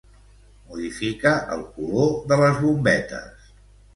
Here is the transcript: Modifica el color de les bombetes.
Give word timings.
Modifica 0.69 1.33
el 1.57 1.61
color 1.75 2.09
de 2.31 2.39
les 2.43 2.57
bombetes. 2.65 3.53